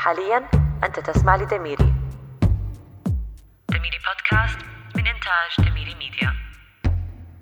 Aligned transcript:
حاليا 0.00 0.50
أنت 0.84 1.00
تسمع 1.00 1.36
لدميري. 1.36 1.94
دميري 3.68 3.98
بودكاست 4.06 4.58
من 4.96 5.06
إنتاج 5.06 5.70
دميري 5.70 5.94
ميديا. 5.94 6.32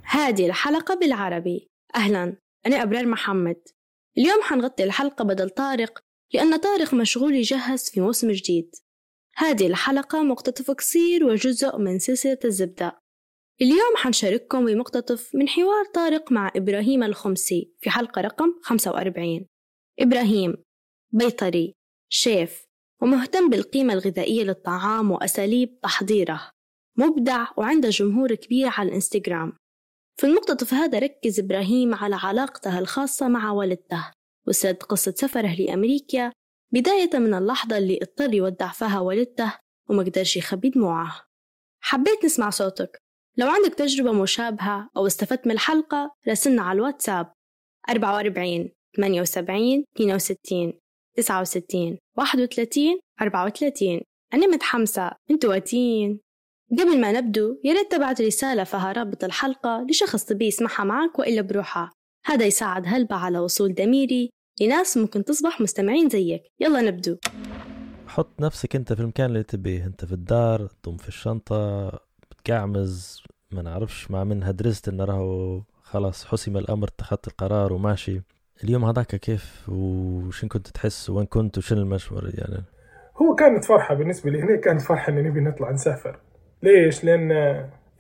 هذه 0.05 0.47
الحلقة 0.47 0.95
بالعربي. 0.95 1.71
أهلا 1.95 2.37
أنا 2.67 2.83
أبرار 2.83 3.07
محمد. 3.07 3.57
اليوم 4.19 4.43
حنغطي 4.43 4.85
الحلقة 4.85 5.25
بدل 5.25 5.51
طارق 5.51 5.99
لأن 6.35 6.57
طارق 6.57 6.95
مشغول 6.95 7.35
يجهز 7.35 7.91
في 7.91 8.01
موسم 8.01 8.31
جديد. 8.31 8.71
هذه 9.37 9.67
الحلقة 9.67 10.23
مقتطف 10.23 10.71
قصير 10.71 11.25
وجزء 11.25 11.79
من 11.79 11.99
سلسلة 11.99 12.39
الزبدة. 12.45 12.99
اليوم 13.61 13.97
حنشارككم 13.97 14.67
بمقتطف 14.67 15.31
من 15.35 15.49
حوار 15.49 15.85
طارق 15.95 16.33
مع 16.33 16.53
إبراهيم 16.57 17.03
الخمسي 17.03 17.73
في 17.81 17.91
حلقة 17.91 18.21
رقم 18.21 18.55
45 18.63 19.47
إبراهيم 20.01 20.55
بيطري. 21.13 21.78
شيف 22.09 22.69
ومهتم 23.03 23.51
بالقيمة 23.51 23.93
الغذائية 23.93 24.45
للطعام 24.45 25.11
وأساليب 25.11 25.81
تحضيره. 25.81 26.51
مبدع 26.97 27.47
وعنده 27.57 27.89
جمهور 27.89 28.35
كبير 28.35 28.69
على 28.69 28.89
الإنستغرام. 28.89 29.53
في 30.21 30.27
المقتطف 30.27 30.75
هذا 30.75 30.99
ركز 30.99 31.41
إبراهيم 31.41 31.95
على 31.95 32.17
علاقته 32.17 32.79
الخاصة 32.79 33.29
مع 33.29 33.51
والدته 33.51 34.11
وسرد 34.47 34.83
قصة 34.83 35.15
سفره 35.17 35.55
لأمريكا 35.55 36.33
بداية 36.73 37.11
من 37.15 37.35
اللحظة 37.35 37.79
اللي 37.79 37.99
اضطر 38.03 38.35
يودع 38.35 38.69
فيها 38.69 39.01
والدته 39.01 39.53
وما 39.91 40.03
قدرش 40.03 40.37
يخبي 40.37 40.69
دموعه. 40.69 41.23
حبيت 41.81 42.25
نسمع 42.25 42.51
صوتك. 42.51 42.99
لو 43.37 43.49
عندك 43.49 43.75
تجربة 43.75 44.13
مشابهة 44.13 44.91
أو 44.97 45.07
استفدت 45.07 45.47
من 45.47 45.53
الحلقة 45.53 46.15
راسلنا 46.29 46.63
على 46.63 46.77
الواتساب. 46.77 47.33
44 47.91 48.73
78 48.97 49.85
62 49.97 50.73
69 51.19 51.99
31 52.17 53.01
34 53.23 54.01
أنا 54.35 54.47
متحمسة. 54.47 55.11
أنتوا 55.31 55.51
واتين. 55.51 56.21
قبل 56.73 57.01
ما 57.01 57.13
نبدو 57.13 57.61
يا 57.65 57.73
ريت 57.73 57.93
تبعت 57.93 58.21
رسالة 58.21 58.65
فيها 58.65 58.93
رابط 58.93 59.25
الحلقة 59.25 59.87
لشخص 59.91 60.25
تبي 60.25 60.47
يسمعها 60.47 60.85
معك 60.85 61.19
وإلا 61.19 61.43
بروحها. 61.43 61.91
هذا 62.27 62.47
يساعد 62.47 62.83
هلبة 62.87 63.17
على 63.17 63.39
وصول 63.39 63.75
دميري 63.75 64.31
لناس 64.61 64.97
ممكن 64.97 65.25
تصبح 65.25 65.61
مستمعين 65.61 66.09
زيك. 66.09 66.43
يلا 66.61 66.81
نبدو. 66.81 67.17
حط 68.07 68.41
نفسك 68.41 68.77
أنت 68.77 68.93
في 68.93 69.01
المكان 69.01 69.27
اللي 69.27 69.43
تبيه. 69.43 69.87
أنت 69.87 70.05
في 70.05 70.13
الدار 70.13 70.69
ضم 70.87 70.97
في 70.97 71.09
الشنطة 71.09 71.91
بتقعمز 72.31 73.23
ما 73.51 73.63
نعرفش 73.63 74.11
مع 74.11 74.25
من 74.25 74.43
هدرست 74.43 74.89
انه 74.89 75.05
راهو 75.05 75.63
خلاص 75.83 76.25
حسم 76.25 76.57
الأمر 76.57 76.89
اتخذت 76.89 77.29
القرار 77.29 77.73
وماشي. 77.73 78.21
اليوم 78.65 78.85
هذاك 78.85 79.07
كيف؟ 79.07 79.69
وشين 79.69 80.49
كنت 80.49 80.69
تحس؟ 80.69 81.11
وين 81.11 81.27
كنت؟ 81.27 81.59
وشن 81.59 81.79
المشوار 81.79 82.25
يعني؟ 82.25 82.65
هو 83.17 83.35
كانت 83.35 83.65
فرحة 83.65 83.95
بالنسبة 83.95 84.31
لي. 84.31 84.43
هنا 84.43 84.57
كانت 84.57 84.81
فرحة 84.81 85.13
إن 85.13 85.25
نبي 85.25 85.41
نطلع 85.41 85.71
نسافر. 85.71 86.21
ليش؟ 86.63 87.05
لأن 87.05 87.31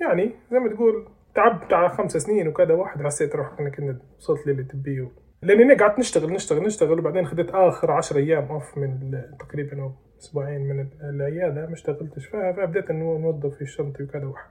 يعني 0.00 0.34
زي 0.50 0.58
ما 0.58 0.74
تقول 0.74 1.08
تعبت 1.34 1.72
على 1.72 1.88
خمس 1.88 2.16
سنين 2.16 2.48
وكذا 2.48 2.74
واحد 2.74 3.02
حسيت 3.02 3.36
روحي 3.36 3.62
إني 3.62 3.70
كنت 3.70 4.02
وصلت 4.18 4.46
للي 4.46 4.64
تبيه. 4.64 5.10
لأن 5.42 5.60
هنا 5.60 5.76
قعدت 5.76 5.98
نشتغل 5.98 6.32
نشتغل 6.32 6.62
نشتغل 6.62 6.98
وبعدين 6.98 7.26
خدت 7.26 7.50
آخر 7.50 7.90
عشر 7.90 8.16
أيام 8.16 8.44
أوف 8.44 8.78
من 8.78 9.22
تقريبا 9.40 9.82
أو 9.82 9.92
أسبوعين 10.20 10.60
من 10.60 10.88
العيادة 11.02 11.66
ما 11.66 11.72
اشتغلتش. 11.72 12.26
فيها 12.26 12.52
فبدأت 12.52 12.90
إنه 12.90 13.18
نوظف 13.18 13.58
في 13.58 13.66
شنطي 13.66 14.02
وكذا 14.02 14.24
واحد. 14.24 14.50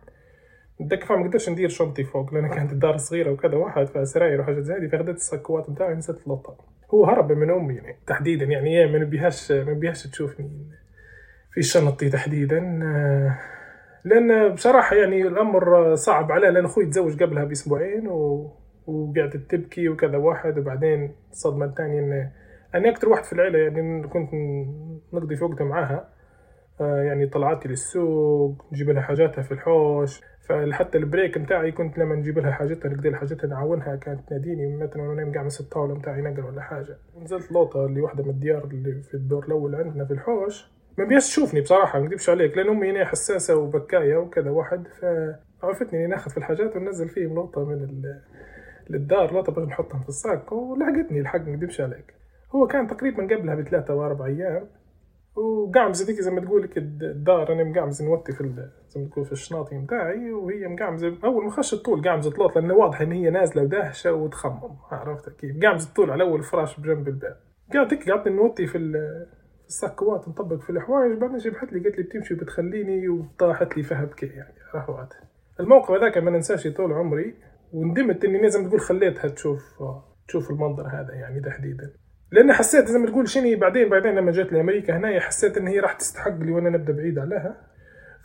نتذكر 0.82 1.18
ما 1.18 1.28
قدرتش 1.28 1.50
ندير 1.50 1.70
شنطي 1.70 2.04
فوق 2.04 2.34
لأن 2.34 2.50
كانت 2.50 2.72
الدار 2.72 2.98
صغيرة 2.98 3.32
وكذا 3.32 3.56
واحد 3.56 3.86
فسراير 3.86 4.42
وحاجات 4.42 4.64
زي 4.64 4.74
هذه 4.74 4.88
فخدت 4.88 5.16
السكوات 5.16 5.70
بتاعي 5.70 5.96
نسيت 5.96 6.28
اللطة. 6.28 6.58
هو 6.94 7.06
هرب 7.06 7.32
من 7.32 7.50
أمي 7.50 7.76
يعني 7.76 7.96
تحديدا 8.08 8.46
يعني 8.46 8.78
هي 8.78 8.88
ما 8.88 9.00
نبيهاش 9.00 9.52
ما 9.52 9.72
نبيهاش 9.72 10.08
تشوفني. 10.08 10.50
في 11.54 11.62
شنطي 11.62 12.10
تحديدا. 12.10 12.60
لأن 14.04 14.54
بصراحة 14.54 14.96
يعني 14.96 15.22
الأمر 15.22 15.96
صعب 15.96 16.32
عليه 16.32 16.50
لأن 16.50 16.66
أخوي 16.66 16.86
تزوج 16.86 17.24
قبلها 17.24 17.44
بأسبوعين 17.44 18.08
و... 18.08 18.52
وقعدت 18.88 19.52
تبكي 19.52 19.90
وكذا 19.90 20.18
واحد 20.18 20.58
وبعدين 20.58 21.16
الصدمة 21.32 21.66
الثانية 21.66 22.00
إن 22.00 22.32
أنا 22.76 22.90
أكثر 22.90 23.10
واحد 23.10 23.24
في 23.24 23.34
العيلة 23.34 23.60
يعني 23.60 24.08
كنت 24.08 24.30
نقضي 25.14 25.36
في 25.36 25.44
وقتها 25.44 25.66
معاها. 25.66 26.17
يعني 26.80 27.28
طلعاتي 27.28 27.68
للسوق 27.68 28.66
نجيب 28.72 28.90
لها 28.90 29.02
حاجاتها 29.02 29.42
في 29.42 29.52
الحوش. 29.52 30.22
فحتى 30.50 30.98
البريك 30.98 31.38
نتاعي 31.38 31.72
كنت 31.72 31.98
لما 31.98 32.16
نجيب 32.16 32.40
لها 32.40 32.52
حاجتها 32.52 32.90
نقدر 32.90 33.16
حاجتها 33.16 33.48
نعاونها 33.48 33.96
كانت 33.96 34.30
تناديني 34.30 34.76
مثلا 34.78 35.02
وأنا 35.02 35.14
نايم 35.14 35.34
قاعد 35.34 35.46
مس 35.46 35.62
الطاولة 35.62 35.94
نتاعي 35.94 36.22
نقرأ 36.22 36.46
ولا 36.46 36.62
حاجة. 36.62 36.98
نزلت 37.22 37.52
لوطة 37.52 37.86
اللي 37.86 38.02
واحدة 38.02 38.24
من 38.24 38.30
الديار 38.30 38.64
اللي 38.64 39.02
في 39.02 39.14
الدور 39.14 39.46
الأول 39.46 39.76
عندنا 39.76 40.06
في 40.06 40.14
الحوش. 40.14 40.72
ما 40.98 41.06
بيش 41.06 41.28
تشوفني 41.28 41.62
بصراحة 41.62 42.00
ما 42.00 42.06
نكذبش 42.06 42.30
عليك 42.30 42.58
لأن 42.58 42.68
أمي 42.68 42.92
هنا 42.92 43.06
حساسة 43.06 43.56
وبكاية 43.56 44.18
وكذا 44.18 44.50
واحد. 44.50 44.88
فعرفتني 45.62 46.00
إني 46.00 46.08
ناخذ 46.08 46.32
في 46.32 46.38
الحاجات 46.38 46.76
وننزل 46.76 47.10
فيهم 47.10 47.36
لوطة 47.36 47.66
من 47.66 48.02
للدار. 48.90 49.34
لوطة 49.34 49.52
باش 49.52 49.68
نحطهم 49.68 50.02
في 50.02 50.10
الصاك 50.10 50.52
ولحقتني 50.52 51.20
الحق 51.20 51.40
ما 51.40 51.56
نكذبش 51.56 51.82
عليك. 51.82 52.14
هو 52.56 52.68
كان 52.68 52.88
تقريبا 52.88 53.24
قبلها 53.24 53.56
بثلاثة 53.56 53.96
وأربع 53.96 54.26
أيام. 54.26 54.68
وقعمز 55.38 56.04
هذيك 56.04 56.22
زي 56.22 56.32
ما 56.32 56.42
تقول 56.42 56.64
لك 56.64 56.78
الدار 56.78 57.54
أنا 57.54 57.64
مقعمز 57.64 58.04
نوطي 58.04 58.34
في 58.34 58.70
زي 58.90 59.02
ما 59.02 59.10
تقول 59.10 59.26
في 59.26 59.32
الشناطي 59.32 59.76
نتاعي 59.76 60.32
وهي 60.32 60.68
مقعمزة 60.68 61.18
أول 61.24 61.44
ما 61.46 61.52
خشت 61.52 61.76
طول 61.76 62.02
قعمزة 62.02 62.32
طلوط 62.32 62.56
لأنه 62.56 62.74
واضح 62.74 63.02
إن 63.02 63.12
هي 63.12 63.30
نازلة 63.30 63.64
وداهشه 63.64 64.14
وتخمم 64.14 64.78
عرفت 64.92 65.30
كيف؟ 65.30 65.64
قعمزة 65.64 65.94
طول 65.94 66.12
على 66.12 66.24
أول 66.24 66.44
فراش 66.44 66.80
بجنب 66.80 67.08
الباب. 67.08 67.38
قاعد 67.74 67.94
هيك 67.94 68.10
قعدت 68.10 68.28
نوطي 68.28 68.68
في 68.68 68.78
السكوات 69.68 70.28
نطبق 70.28 70.60
في 70.60 70.70
الحوايج 70.70 71.18
بعدين 71.18 71.38
جبحت 71.38 71.74
لي 71.74 71.80
قالت 71.80 71.98
لي 71.98 72.04
بتمشي 72.04 72.34
وبتخليني 72.34 73.10
وطاحت 73.10 73.78
لي 73.78 73.84
فيها 73.84 74.06
بكي 74.06 74.26
يعني 74.26 74.54
رهوات 74.76 75.14
الموقف 75.60 75.92
هذاك 75.92 76.18
ما 76.18 76.32
ننساش 76.32 76.68
طول 76.68 76.94
عمري 76.94 77.36
وندمت 77.74 78.26
إني 78.26 78.42
لازم 78.42 78.68
تقول 78.68 78.80
خليتها 78.80 79.28
تشوف 79.28 79.84
تشوف 80.28 80.52
المنظر 80.52 80.88
هذا 80.88 81.14
يعني 81.14 81.42
تحديدا. 81.42 81.94
لأن 82.32 82.54
حسيت 82.54 82.88
زي 82.88 83.00
ما 83.00 83.08
تقول 83.08 83.30
شني 83.30 83.56
بعدين 83.56 83.90
بعدين 83.90 84.16
لما 84.16 84.32
جيت 84.32 84.54
لأمريكا 84.54 84.98
هنا 84.98 85.20
حسيت 85.20 85.58
إن 85.58 85.68
هي 85.68 85.80
راح 85.80 85.94
تستحق 85.94 86.38
لي 86.38 86.52
وأنا 86.52 86.70
نبدأ 86.70 86.94
بعيد 86.94 87.20
عليها. 87.20 87.56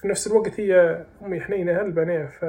في 0.01 0.09
نفس 0.09 0.27
الوقت 0.27 0.61
هي 0.61 1.05
أمي 1.25 1.41
حنينه 1.41 1.73
هلبة 1.73 2.27
ف 2.27 2.45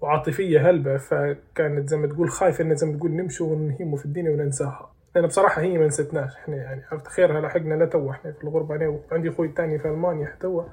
وعاطفية 0.00 0.70
هلبة 0.70 0.96
فكانت 0.96 1.88
زي 1.88 1.96
ما 1.96 2.06
تقول 2.06 2.30
خايفة 2.30 2.64
إن 2.64 2.74
زي 2.74 2.86
ما 2.86 2.98
تقول 2.98 3.10
نمشي 3.10 3.44
ونهيموا 3.44 3.98
في 3.98 4.04
الدنيا 4.04 4.30
وننساها. 4.30 4.92
لأن 5.14 5.26
بصراحة 5.26 5.62
هي 5.62 5.78
ما 5.78 5.86
نسيتناش 5.86 6.36
إحنا 6.36 6.56
يعني 6.56 6.82
عرفت؟ 6.92 7.06
خيرها 7.06 7.40
لحقنا 7.40 7.74
لا 7.74 7.86
تو 7.86 8.10
إحنا 8.10 8.32
في 8.32 8.44
الغربة. 8.44 8.74
أنا 8.76 8.88
وعندي 8.88 9.28
أخوي 9.28 9.46
الثاني 9.46 9.78
في 9.78 9.88
ألمانيا 9.88 10.36
تو 10.40 10.64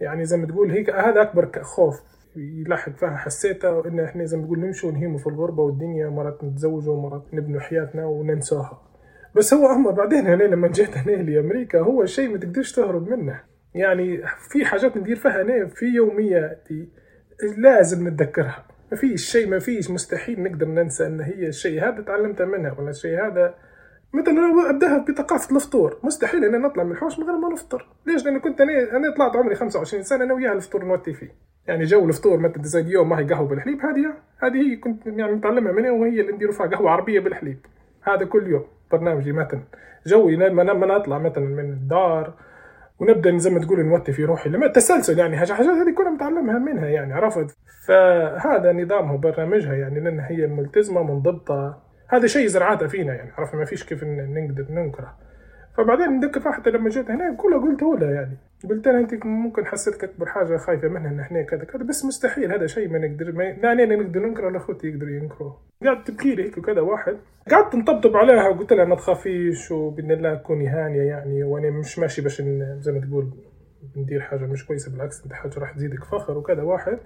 يعني 0.00 0.24
زي 0.24 0.36
ما 0.36 0.46
تقول 0.46 0.70
هيك 0.70 0.90
هذا 0.90 1.22
أكبر 1.22 1.62
خوف 1.62 2.00
يلاحق 2.36 2.92
فيها 2.92 3.16
حسيته 3.16 3.88
إن 3.88 4.00
إحنا 4.00 4.24
زي 4.24 4.36
ما 4.36 4.44
تقول 4.44 4.60
نمشي 4.60 4.86
ونهيموا 4.86 5.18
في 5.18 5.26
الغربة 5.26 5.62
والدنيا 5.62 6.08
مرات 6.08 6.44
نتزوجوا 6.44 6.94
ومرات 6.94 7.22
نبنوا 7.32 7.60
حياتنا 7.60 8.06
وننساها. 8.06 8.82
بس 9.36 9.54
هو 9.54 9.66
هم 9.66 9.90
بعدين 9.90 10.26
هنا 10.26 10.44
لما 10.44 10.68
جيت 10.68 10.96
هنا 10.96 11.22
لأمريكا 11.22 11.80
هو 11.80 12.04
شيء 12.04 12.28
ما 12.28 12.38
تقدرش 12.38 12.72
تهرب 12.72 13.08
منه. 13.08 13.40
يعني 13.74 14.22
في 14.50 14.64
حاجات 14.64 14.96
ندير 14.96 15.16
فيها 15.16 15.42
هنا 15.42 15.66
في 15.66 15.86
يومياتي 15.86 16.88
لازم 17.58 18.08
نتذكرها. 18.08 18.66
ما 18.90 18.96
فيش 18.96 19.30
شيء 19.30 19.48
ما 19.48 19.58
فيش 19.58 19.90
مستحيل 19.90 20.42
نقدر 20.42 20.66
ننسى 20.66 21.06
إن 21.06 21.20
هي 21.20 21.48
الشيء 21.48 21.84
هذا 21.88 22.02
تعلمته 22.02 22.44
منها 22.44 22.76
ولا 22.78 22.90
الشيء 22.90 23.26
هذا. 23.26 23.54
مثلا 24.14 24.70
أبدأها 24.70 25.04
بثقافة 25.08 25.56
الفطور 25.56 25.98
مستحيل 26.02 26.44
ان 26.44 26.62
نطلع 26.62 26.84
من 26.84 26.92
الحوش 26.92 27.18
من 27.18 27.24
غير 27.24 27.38
ما 27.38 27.48
نفطر. 27.52 27.88
ليش؟ 28.06 28.24
لأن 28.24 28.38
كنت 28.38 28.60
أنا 28.60 28.96
أنا 28.96 29.14
طلعت 29.16 29.36
عمري 29.36 29.54
25 29.54 30.02
سنة 30.02 30.24
أنا 30.24 30.34
وياها 30.34 30.52
الفطور 30.52 30.84
نوتي 30.84 31.12
فيه. 31.12 31.34
يعني 31.66 31.84
جو 31.84 32.08
الفطور 32.08 32.38
مثلا 32.38 32.62
زي 32.62 32.80
اليوم 32.80 33.08
ما 33.08 33.18
هي 33.18 33.24
قهوة 33.24 33.48
بالحليب 33.48 33.80
هذه 33.80 34.14
هذه 34.38 34.56
هي 34.56 34.76
كنت 34.76 35.06
يعني 35.06 35.32
متعلمها 35.32 35.72
منها 35.72 35.90
وهي 35.90 36.20
اللي 36.20 36.32
نديروا 36.32 36.54
فيها 36.54 36.66
قهوة 36.66 36.90
عربية 36.90 37.20
بالحليب. 37.20 37.58
هذا 38.02 38.24
كل 38.24 38.46
يوم. 38.46 38.75
برنامجي 38.92 39.32
مثلا 39.32 39.60
جوي 40.06 40.36
لما 40.36 40.96
اطلع 40.96 41.18
مثلا 41.18 41.44
من 41.44 41.72
الدار 41.72 42.34
ونبدأ 42.98 43.38
زي 43.38 43.50
ما 43.50 43.60
تقول 43.60 43.86
نوتي 43.86 44.12
في 44.12 44.24
روحي. 44.24 44.50
لما 44.50 44.66
التسلسل 44.66 45.18
يعني 45.18 45.36
حاجات 45.36 45.60
هذه 45.60 45.94
كلها 45.94 46.10
متعلمها 46.10 46.58
منها 46.58 46.86
يعني 46.86 47.14
عرفت؟ 47.14 47.56
فهذا 47.86 48.72
نظامها 48.72 49.12
وبرنامجها 49.12 49.74
يعني 49.74 50.00
لأن 50.00 50.20
هي 50.20 50.46
ملتزمة 50.46 51.02
منضبطة. 51.02 51.82
هذا 52.08 52.26
شيء 52.26 52.46
زرعاتها 52.46 52.88
فينا 52.88 53.14
يعني 53.14 53.30
عرفت؟ 53.38 53.54
ما 53.54 53.64
فيش 53.64 53.84
كيف 53.84 54.04
نقدر 54.04 54.66
ننكره. 54.70 55.25
فبعدين 55.76 56.20
نذكر 56.20 56.52
حتى 56.52 56.70
لما 56.70 56.88
جيت 56.88 57.10
هنا 57.10 57.34
كلها 57.34 57.58
قلت 57.58 57.82
لها 57.82 58.10
يعني. 58.10 58.36
قلت 58.70 58.88
لها 58.88 59.00
أنت 59.00 59.26
ممكن 59.26 59.66
حسيتك 59.66 60.10
حاجة 60.26 60.56
خايفة 60.56 60.88
منها 60.88 61.10
إن 61.10 61.20
إحنا 61.20 61.42
كذا 61.42 61.64
كذا 61.64 61.82
بس 61.82 62.04
مستحيل 62.04 62.52
هذا 62.52 62.66
شيء 62.66 62.88
ما 62.88 62.98
نقدر 62.98 63.32
ما 63.32 63.42
لا 63.42 63.72
أنا 63.72 63.96
نقدر 63.96 64.20
ننكره 64.20 64.46
ولا 64.46 64.56
أخوتي 64.56 64.88
يقدروا 64.88 65.10
ينكروه. 65.10 65.58
قعدت 65.84 66.10
تبكي 66.10 66.34
لي 66.34 66.44
هيك 66.44 66.58
وكذا 66.58 66.80
واحد. 66.80 67.16
قعدت 67.50 67.74
نطبطب 67.74 68.16
عليها 68.16 68.48
وقلت 68.48 68.72
لها 68.72 68.84
ما 68.84 68.96
تخافيش 68.96 69.70
وبإذن 69.70 70.10
الله 70.10 70.34
تكوني 70.34 70.68
هانية 70.68 71.02
يعني 71.02 71.44
وأنا 71.44 71.70
مش 71.70 71.98
ماشي 71.98 72.22
باش 72.22 72.42
زي 72.78 72.92
ما 72.92 73.00
تقول 73.00 73.30
ندير 73.96 74.20
حاجة 74.20 74.46
مش 74.46 74.66
كويسة 74.66 74.92
بالعكس 74.92 75.22
انت 75.24 75.32
حاجة 75.32 75.58
راح 75.58 75.72
تزيدك 75.72 76.04
فخر 76.04 76.38
وكذا 76.38 76.62
واحد. 76.62 76.98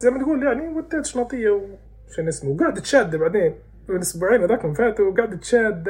زي 0.00 0.10
ما 0.10 0.18
تقول 0.22 0.42
يعني 0.42 0.68
وديت 0.68 1.04
شنطية 1.04 1.50
وشن 1.50 2.28
اسمه. 2.28 2.50
وقعدت 2.50 2.78
تشاد 2.78 3.16
بعدين 3.16 3.54
من 3.88 3.98
أسبوعين 3.98 4.42
هذاك 4.42 4.76
فاتوا 4.76 5.10
وقعدت 5.10 5.34
تشاد 5.34 5.88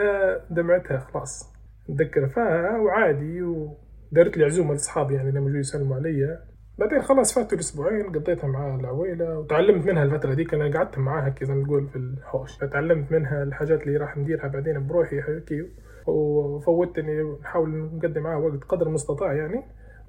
دمعتها 0.50 0.98
خلاص. 0.98 1.53
نتذكر 1.90 2.28
فيها 2.28 2.78
وعادي 2.78 3.42
ودارت 3.42 4.36
لي 4.36 4.44
عزومة 4.44 4.72
لأصحابي 4.72 5.14
يعني 5.14 5.31
لما 5.31 5.50
جو 5.50 5.58
يسلموا 5.58 5.96
عليا 5.96 6.54
بعدين 6.78 7.02
خلاص 7.02 7.34
فاتوا 7.34 7.54
الأسبوعين 7.54 8.12
قضيتها 8.12 8.46
مع 8.46 8.75
العويلة 8.75 9.38
وتعلمت 9.38 9.86
منها 9.86 10.02
الفترة 10.02 10.34
دي 10.34 10.46
أنا 10.52 10.78
قعدت 10.78 10.98
معاها 10.98 11.28
كذا 11.28 11.48
زي 11.48 11.54
ما 11.54 11.64
تقول 11.64 11.88
في 11.88 11.96
الحوش. 11.96 12.58
فتعلمت 12.58 13.12
منها 13.12 13.42
الحاجات 13.42 13.82
اللي 13.82 13.96
راح 13.96 14.16
نديرها 14.16 14.48
بعدين 14.48 14.86
بروحي 14.86 15.16
هيك 15.16 15.66
وفوتني 16.06 17.20
اني 17.20 17.38
نحاول 17.40 17.70
نقدم 17.70 18.22
معاه 18.22 18.38
وقت 18.38 18.64
قدر 18.64 18.87
المستطاع 18.87 19.32
يعني. 19.32 19.62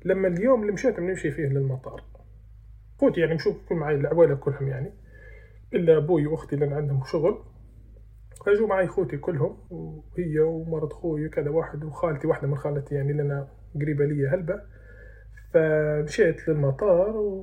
لما 0.05 0.27
اليوم 0.27 0.61
اللي 0.61 0.73
مشيت 0.73 0.97
بنمشي 0.99 1.31
فيه 1.31 1.45
للمطار. 1.45 2.03
فوت 2.99 3.17
يعني 3.17 3.33
نشوف 3.33 3.69
كل 3.69 3.75
معي 3.75 3.95
العويلة 3.95 4.35
كلهم 4.35 4.67
يعني. 4.67 4.91
إلا 5.73 5.97
أبوي 5.97 6.27
وأختي 6.27 6.55
لأن 6.55 6.73
عندهم 6.73 7.03
شغل. 7.03 7.37
فجوا 8.45 8.67
معي 8.67 8.87
خوتي 8.87 9.17
كلهم 9.17 9.57
وهي 9.69 10.39
ومرض 10.39 10.93
خوي 10.93 11.27
وكذا 11.27 11.49
واحد 11.49 11.83
وخالتي 11.83 12.27
واحدة 12.27 12.47
من 12.47 12.57
خالتي 12.57 12.95
يعني 12.95 13.13
لنا 13.13 13.47
قريبة 13.75 14.05
لي 14.05 14.27
هلبة. 14.27 14.61
فمشيت 15.53 16.47
للمطار 16.47 17.41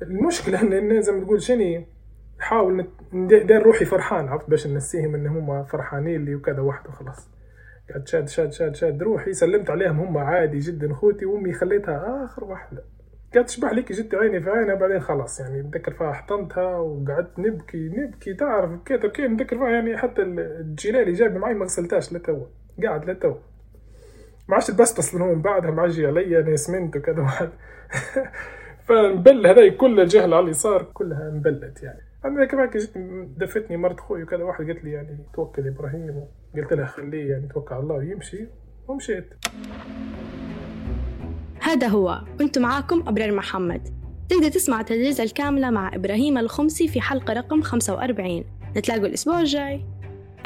والمشكلة 0.00 0.62
إن 0.62 1.02
زي 1.02 1.12
ما 1.12 1.24
تقول 1.24 1.42
شني 1.42 1.86
حاول 2.38 2.86
داير 3.28 3.62
روحي 3.62 3.84
فرحان 3.84 4.28
عرفت؟ 4.28 4.50
باش 4.50 4.66
نسيهم 4.66 5.14
إن 5.14 5.26
هم 5.26 5.64
فرحانين 5.64 6.24
لي 6.24 6.34
وكذا 6.34 6.60
واحد 6.60 6.88
وخلاص. 6.88 7.30
قعدت 7.90 8.08
شاد 8.08 8.28
شاد 8.28 8.52
شاد 8.52 8.74
شاد 8.74 9.02
روحي 9.02 9.32
سلمت 9.32 9.70
عليهم 9.70 10.00
هم 10.00 10.18
عادي 10.18 10.58
جدا 10.58 10.94
خوتي 10.94 11.26
وأمي 11.26 11.52
خليتها 11.52 12.24
آخر 12.24 12.44
واحدة. 12.44 12.84
قعدت 13.34 13.48
تشبح 13.48 13.72
لك 13.72 13.92
جت 13.92 14.14
عيني 14.14 14.40
في 14.40 14.50
عينها 14.50 14.74
بعدين 14.74 15.00
خلاص 15.00 15.40
يعني 15.40 15.62
نتذكر 15.62 15.92
فيها 15.92 16.12
حطمتها 16.12 16.76
وقعدت 16.78 17.38
نبكي 17.38 17.88
نبكي 17.88 18.34
تعرف 18.34 18.70
بكيت 18.70 19.06
بكيت 19.06 19.30
نتذكر 19.30 19.58
فيها 19.58 19.68
يعني 19.68 19.96
حتى 19.96 20.22
الجلالي 20.22 21.12
جايب 21.12 21.36
معي 21.36 21.54
ما 21.54 21.64
غسلتهاش 21.64 22.12
لتو 22.12 22.46
قاعد 22.82 23.10
لتو 23.10 23.34
ما 24.48 24.54
عادش 24.54 24.70
بس 24.70 24.98
أصلا 24.98 25.24
هو 25.24 25.34
من 25.34 25.42
بعدها 25.42 25.70
معجي 25.70 26.06
عليا 26.06 26.42
نسمنت 26.42 26.96
وكذا 26.96 27.20
واحد. 27.22 27.50
فنبل 28.84 29.46
هذاي 29.46 29.70
كل 29.70 30.00
الجهه 30.00 30.22
على 30.22 30.40
اليسار 30.40 30.82
كلها 30.82 31.28
انبلت 31.28 31.82
يعني. 31.82 32.00
أنا 32.24 32.44
كمان 32.44 32.70
جيت 32.70 32.98
دفتني 33.38 33.76
مرت 33.76 34.00
خوي 34.00 34.22
وكذا 34.22 34.44
واحد 34.44 34.66
قالت 34.66 34.84
لي 34.84 34.92
يعني 34.92 35.18
توكل 35.34 35.68
إبراهيم 35.68 36.24
قلت 36.56 36.72
لها 36.72 36.86
خليه 36.86 37.30
يعني 37.30 37.48
توكل 37.48 37.74
على 37.74 37.82
الله 37.82 37.94
ويمشي 37.94 38.46
ومشيت. 38.88 39.34
هذا 41.72 41.88
هو. 41.88 42.20
كنت 42.38 42.58
معاكم 42.58 43.04
أبرار 43.06 43.32
محمد. 43.32 43.88
تقدر 44.28 44.48
تسمع 44.48 44.80
الدردشة 44.80 45.20
الكاملة 45.20 45.70
مع 45.70 45.94
إبراهيم 45.94 46.38
الخمسي 46.38 46.88
في 46.88 47.00
حلقة 47.00 47.32
رقم 47.32 47.62
45 47.62 48.44
نتلاقوا 48.76 49.06
الأسبوع 49.06 49.40
الجاي. 49.40 49.84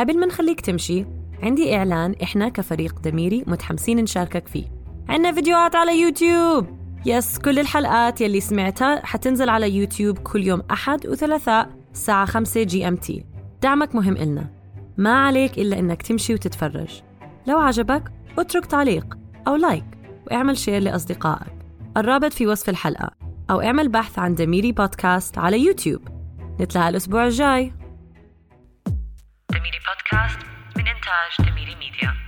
قبل 0.01 0.21
ما 0.21 0.27
نخليك 0.27 0.61
تمشي 0.61 1.05
عندي 1.43 1.77
إعلان 1.77 2.15
إحنا 2.23 2.49
كفريق 2.49 3.01
دميري 3.01 3.45
متحمسين 3.47 4.01
نشاركك 4.01 4.49
فيه. 4.49 4.65
عندنا 5.09 5.33
فيديوهات 5.33 5.77
على 5.77 6.01
يوتيوب. 6.01 6.67
yes 7.07 7.39
كل 7.39 7.59
الحلقات 7.59 8.21
يلي 8.21 8.41
سمعتها 8.41 9.07
حتنزل 9.07 9.49
على 9.49 9.71
يوتيوب 9.71 10.19
كل 10.19 10.43
يوم 10.47 10.63
أحد 10.71 11.07
وثلاثاء 11.07 11.71
الساعة 11.93 12.25
5 12.25 12.63
GMT. 12.63 13.25
دعمك 13.63 13.95
مهم 13.95 14.17
إلنا. 14.17 14.47
ما 14.97 15.27
عليك 15.27 15.59
إلا 15.59 15.79
إنك 15.79 16.03
تمشي 16.03 16.35
وتتفرج. 16.35 17.03
لو 17.47 17.59
عجبك 17.59 18.13
اترك 18.39 18.67
تعليق 18.67 19.19
أو 19.49 19.57
like. 19.57 19.96
واعمل 20.27 20.59
share 20.59 20.83
لأصدقائك. 20.83 21.53
الرابط 21.97 22.33
في 22.33 22.47
وصف 22.47 22.69
الحلقة 22.69 23.11
أو 23.51 23.61
اعمل 23.61 23.89
بحث 23.89 24.19
عن 24.19 24.35
دميري 24.35 24.73
بودكاست 24.73 25.39
على 25.39 25.61
يوتيوب. 25.61 26.09
نتلاقى 26.61 26.89
الأسبوع 26.89 27.27
الجاي. 27.27 27.75
دميري 29.51 29.79
بودكاست 29.87 30.39
من 30.77 30.85
إنتاج 30.89 31.51
دميري 31.51 31.75
ميديا 31.75 32.26